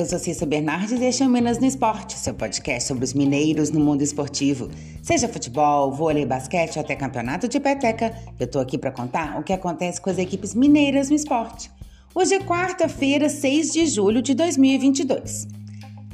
[0.00, 3.12] eu sou Cissa Bernardes e este é o Minas no Esporte, seu podcast sobre os
[3.12, 4.70] mineiros no mundo esportivo.
[5.02, 9.42] Seja futebol, vôlei, basquete ou até campeonato de peteca, eu tô aqui para contar o
[9.42, 11.70] que acontece com as equipes mineiras no esporte.
[12.14, 15.46] Hoje é quarta-feira, 6 de julho de 2022.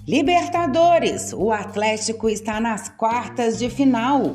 [0.04, 4.34] Libertadores, o Atlético está nas quartas de final.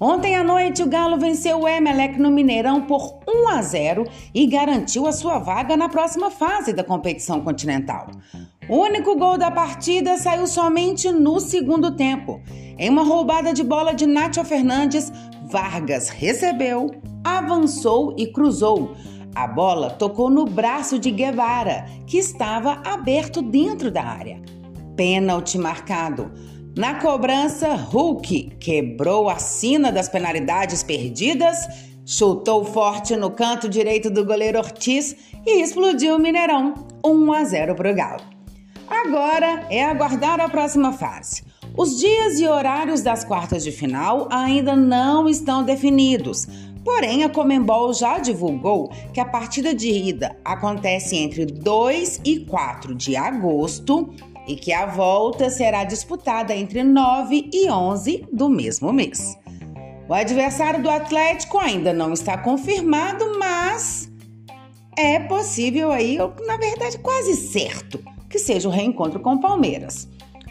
[0.00, 4.04] Ontem à noite, o Galo venceu o Emelec no Mineirão por 1 a 0
[4.34, 8.08] e garantiu a sua vaga na próxima fase da competição continental.
[8.68, 12.40] O único gol da partida saiu somente no segundo tempo.
[12.76, 15.12] Em uma roubada de bola de Nacho Fernandes,
[15.44, 16.90] Vargas recebeu,
[17.22, 18.96] avançou e cruzou.
[19.34, 24.40] A bola tocou no braço de Guevara, que estava aberto dentro da área.
[24.96, 26.32] Pênalti marcado.
[26.76, 31.56] Na cobrança, Hulk quebrou a sina das penalidades perdidas,
[32.04, 35.14] chutou forte no canto direito do goleiro Ortiz
[35.46, 36.74] e explodiu o Mineirão,
[37.06, 38.24] 1 a 0 para o Galo.
[38.88, 41.44] Agora é aguardar a próxima fase.
[41.76, 46.48] Os dias e horários das quartas de final ainda não estão definidos.
[46.84, 52.96] Porém, a Comembol já divulgou que a partida de ida acontece entre 2 e 4
[52.96, 54.12] de agosto
[54.46, 59.36] e que a volta será disputada entre 9 e 11 do mesmo mês.
[60.08, 64.10] O adversário do Atlético ainda não está confirmado, mas
[64.96, 70.08] é possível aí, na verdade, quase certo, que seja o reencontro com o Palmeiras.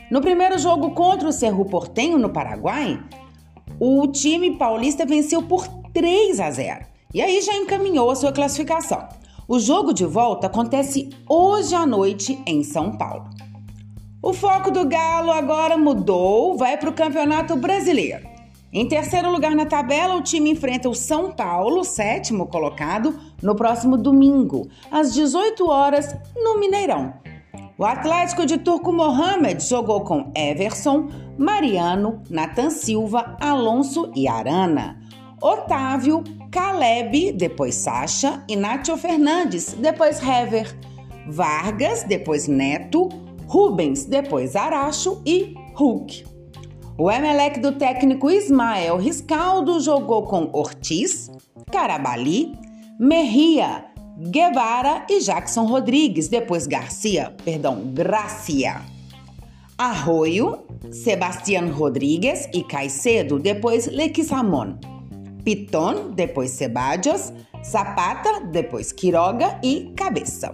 [0.09, 2.99] No primeiro jogo contra o Cerro Portenho no Paraguai,
[3.79, 9.07] o time paulista venceu por 3 a 0 e aí já encaminhou a sua classificação.
[9.47, 13.29] O jogo de volta acontece hoje à noite em São Paulo.
[14.23, 18.25] O foco do Galo agora mudou, vai para o Campeonato Brasileiro.
[18.71, 23.97] Em terceiro lugar na tabela, o time enfrenta o São Paulo, sétimo colocado, no próximo
[23.97, 27.13] domingo, às 18 horas, no Mineirão.
[27.77, 35.01] O Atlético de Turco Mohamed jogou com Everson, Mariano, Nathan Silva, Alonso e Arana.
[35.41, 40.73] Otávio, Caleb, depois Sacha e Nacho Fernandes, depois Hever.
[41.27, 43.09] Vargas, depois Neto,
[43.53, 46.25] Rubens, depois Aracho e Hulk.
[46.97, 51.29] O Emelec do técnico Ismael Riscaldo jogou com Ortiz,
[51.71, 52.51] Carabali,
[52.99, 53.85] Merria,
[54.17, 58.81] Guevara e Jackson Rodrigues, depois Garcia, perdão, Gracia.
[59.77, 64.79] Arroio, Sebastián Rodrigues e Caicedo, depois Lequissamon.
[65.45, 67.31] Piton, depois Sebadios,
[67.63, 70.51] Zapata, depois Quiroga e Cabeça.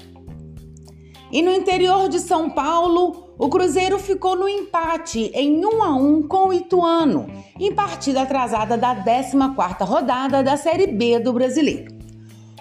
[1.31, 6.27] E no interior de São Paulo, o Cruzeiro ficou no empate em 1 a 1
[6.27, 7.27] com o Ituano,
[7.59, 11.93] em partida atrasada da 14ª rodada da Série B do Brasileiro.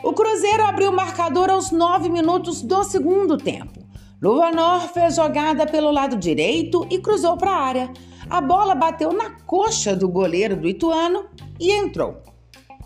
[0.04, 3.80] O Cruzeiro abriu o marcador aos 9 minutos do segundo tempo.
[4.20, 7.92] Luvanor fez jogada pelo lado direito e cruzou para a área.
[8.28, 11.24] A bola bateu na coxa do goleiro do Ituano
[11.58, 12.22] e entrou.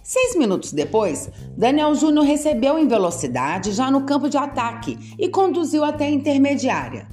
[0.02, 5.84] Seis minutos depois, Daniel Júnior recebeu em velocidade já no campo de ataque e conduziu
[5.84, 7.06] até a intermediária.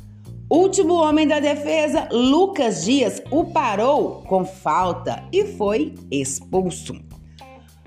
[0.50, 6.96] Último homem da defesa, Lucas Dias, o parou com falta e foi expulso.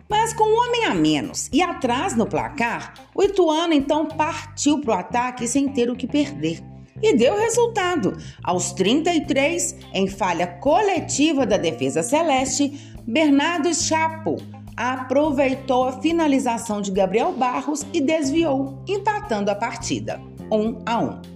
[0.08, 4.94] Mas com um homem a menos e atrás no placar, o Ituano então partiu para
[4.94, 6.62] o ataque sem ter o que perder.
[7.02, 8.16] E deu resultado.
[8.44, 14.36] Aos 33, em falha coletiva da defesa celeste, Bernardo Chapo
[14.76, 21.32] aproveitou a finalização de Gabriel Barros e desviou, empatando a partida, 1 a 1.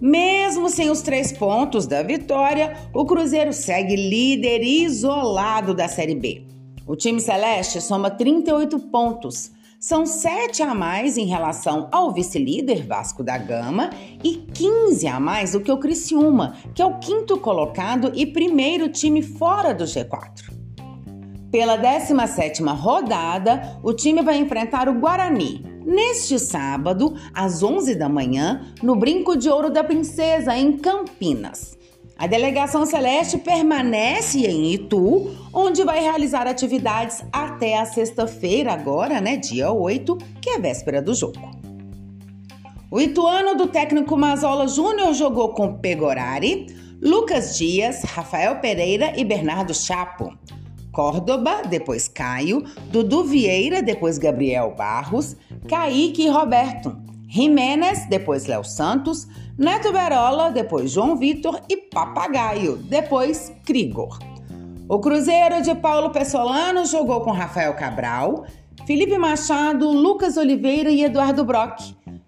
[0.00, 6.46] Mesmo sem os três pontos da vitória, o Cruzeiro segue líder isolado da Série B.
[6.86, 9.52] O time celeste soma 38 pontos.
[9.80, 13.90] São 7 a mais em relação ao vice-líder Vasco da Gama
[14.22, 18.88] e 15 a mais do que o Criciúma, que é o quinto colocado e primeiro
[18.88, 20.63] time fora do G4.
[21.54, 28.74] Pela 17ª rodada, o time vai enfrentar o Guarani neste sábado, às 11 da manhã,
[28.82, 31.78] no Brinco de Ouro da Princesa, em Campinas.
[32.18, 39.36] A delegação celeste permanece em Itu, onde vai realizar atividades até a sexta-feira, agora, né,
[39.36, 41.52] dia 8, que é véspera do jogo.
[42.90, 46.66] O ituano do técnico Mazola Júnior jogou com Pegorari,
[47.00, 50.36] Lucas Dias, Rafael Pereira e Bernardo Chapo.
[50.94, 55.36] Córdoba, depois Caio, Dudu Vieira, depois Gabriel Barros,
[55.68, 56.96] Kaique e Roberto,
[57.28, 59.26] Jiménez, depois Léo Santos,
[59.58, 64.18] Neto Berola, depois João Vitor e Papagaio, depois Krigor.
[64.88, 68.46] O Cruzeiro de Paulo Pessolano jogou com Rafael Cabral,
[68.86, 71.80] Felipe Machado, Lucas Oliveira e Eduardo Brock.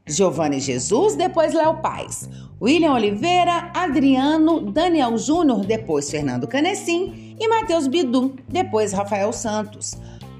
[0.06, 2.28] Giovanni Jesus, depois Léo Paz.
[2.60, 9.96] William Oliveira, Adriano, Daniel Júnior, depois Fernando Canessim e Matheus Bidu, depois Rafael Santos.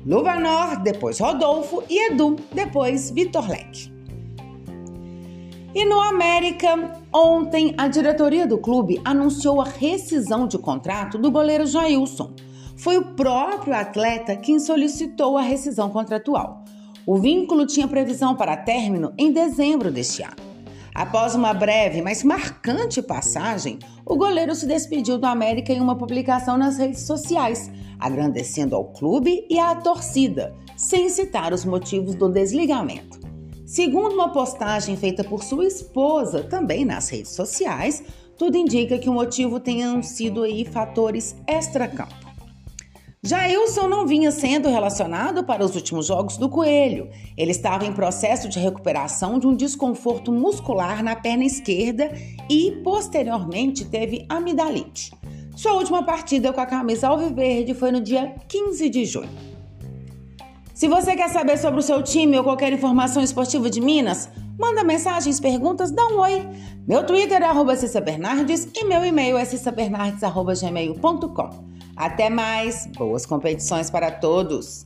[0.07, 3.93] Luvanor, depois Rodolfo e Edu, depois Vitor Leque.
[5.75, 11.67] E no América, ontem a diretoria do clube anunciou a rescisão de contrato do goleiro
[11.67, 12.33] Jailson.
[12.77, 16.65] Foi o próprio atleta quem solicitou a rescisão contratual.
[17.05, 20.46] O vínculo tinha previsão para término em dezembro deste ano.
[20.97, 26.57] Após uma breve, mas marcante passagem, o goleiro se despediu do América em uma publicação
[26.57, 33.21] nas redes sociais, agradecendo ao clube e à torcida, sem citar os motivos do desligamento.
[33.67, 38.03] Segundo uma postagem feita por sua esposa, também nas redes sociais,
[38.39, 42.26] tudo indica que o motivo tenham sido aí fatores extracampo.
[43.27, 47.11] Jailson não vinha sendo relacionado para os últimos jogos do Coelho.
[47.37, 52.13] Ele estava em processo de recuperação de um desconforto muscular na perna esquerda
[52.49, 55.11] e, posteriormente, teve amidalite.
[55.57, 59.29] Sua última partida com a camisa alviverde foi no dia 15 de junho.
[60.73, 64.85] Se você quer saber sobre o seu time ou qualquer informação esportiva de Minas, manda
[64.85, 66.47] mensagens, perguntas, dá um oi.
[66.87, 67.75] Meu Twitter é arroba
[68.05, 71.76] Bernardes e meu e-mail é cissabernardes.gmail.com.
[71.97, 74.86] Até mais, boas competições para todos!